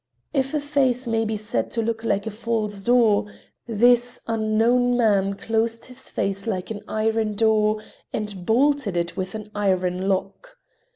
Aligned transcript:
If 0.33 0.55
a 0.55 0.59
face 0.59 1.05
may 1.05 1.25
be 1.25 1.37
said 1.37 1.69
to 1.73 1.81
look 1.83 2.03
like 2.03 2.25
a 2.25 2.31
false 2.31 2.81
door, 2.81 3.27
this 3.67 4.19
unknown 4.25 4.97
man 4.97 5.35
closed 5.35 5.85
his 5.85 6.09
face 6.09 6.47
like 6.47 6.71
an 6.71 6.81
iron 6.87 7.35
door 7.35 7.79
and 8.11 8.43
bolted 8.43 8.97
it 8.97 9.15
with 9.15 9.35
an 9.35 9.51
iron 9.53 10.09
lock. 10.09 10.57